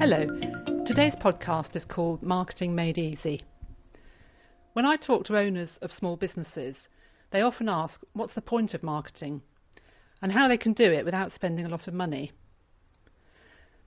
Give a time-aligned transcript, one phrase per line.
[0.00, 0.24] Hello.
[0.86, 3.42] Today's podcast is called Marketing Made Easy.
[4.72, 6.74] When I talk to owners of small businesses,
[7.32, 9.42] they often ask what's the point of marketing
[10.22, 12.32] and how they can do it without spending a lot of money.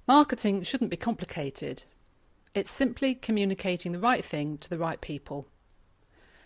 [0.08, 1.82] Marketing shouldn't be complicated.
[2.54, 5.48] It's simply communicating the right thing to the right people.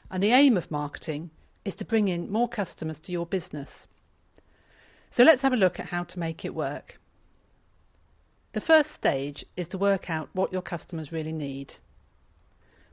[0.09, 1.29] And the aim of marketing
[1.65, 3.69] is to bring in more customers to your business.
[5.17, 7.01] So let's have a look at how to make it work.
[8.53, 11.73] The first stage is to work out what your customers really need.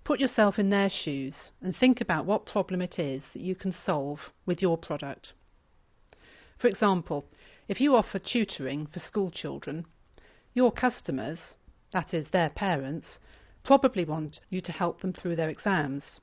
[0.03, 3.73] Put yourself in their shoes and think about what problem it is that you can
[3.73, 5.33] solve with your product.
[6.59, 7.25] For example,
[7.69, 9.87] if you offer tutoring for school children,
[10.53, 11.39] your customers,
[11.93, 13.19] that is their parents,
[13.65, 16.21] probably want you to help them through their exams.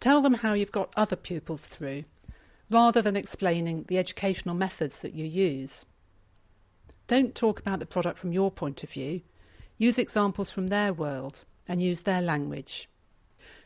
[0.00, 2.04] Tell them how you've got other pupils through,
[2.70, 5.84] rather than explaining the educational methods that you use.
[7.12, 9.20] Don't talk about the product from your point of view.
[9.76, 12.88] Use examples from their world and use their language.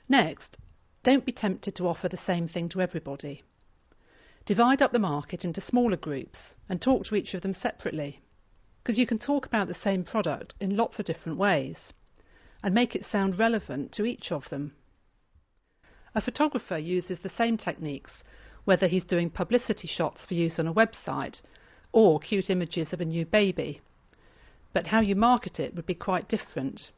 [0.08, 0.56] Next,
[1.04, 3.44] don't be tempted to offer the same thing to everybody.
[4.46, 8.20] Divide up the market into smaller groups and talk to each of them separately,
[8.82, 11.76] because you can talk about the same product in lots of different ways
[12.64, 14.72] and make it sound relevant to each of them.
[16.16, 18.24] A photographer uses the same techniques
[18.64, 21.42] whether he's doing publicity shots for use on a website
[21.96, 23.80] or cute images of a new baby.
[24.74, 26.90] But how you market it would be quite different.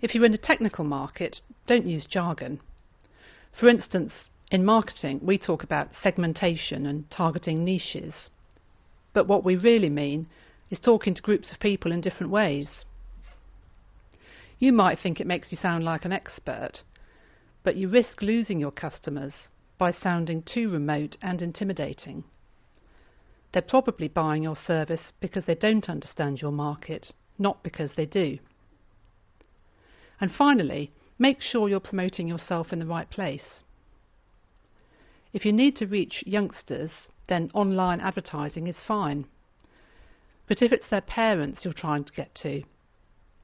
[0.00, 2.60] If you're in a technical market, don't use jargon.
[3.58, 4.12] For instance,
[4.52, 8.14] in marketing, we talk about segmentation and targeting niches.
[9.12, 10.28] But what we really mean
[10.70, 12.68] is talking to groups of people in different ways.
[14.60, 16.82] You might think it makes you sound like an expert,
[17.64, 19.32] but you risk losing your customers
[19.76, 22.22] by sounding too remote and intimidating.
[23.54, 28.40] They're probably buying your service because they don't understand your market, not because they do.
[30.20, 33.62] And finally, make sure you're promoting yourself in the right place.
[35.32, 36.90] If you need to reach youngsters,
[37.28, 39.26] then online advertising is fine.
[40.48, 42.64] But if it's their parents you're trying to get to,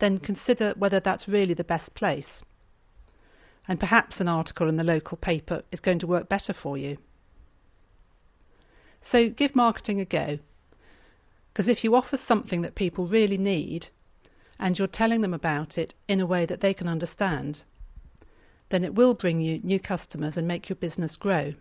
[0.00, 2.42] then consider whether that's really the best place
[3.68, 6.98] and perhaps an article in the local paper is going to work better for you.
[9.10, 10.38] So give marketing a go.
[11.52, 13.88] Because if you offer something that people really need
[14.58, 17.62] and you're telling them about it in a way that they can understand,
[18.70, 21.54] then it will bring you new customers and make your business grow.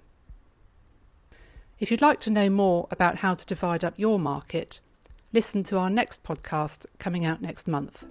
[1.80, 4.80] If you'd like to know more about how to divide up your market,
[5.34, 8.04] listen to our next podcast coming out next month.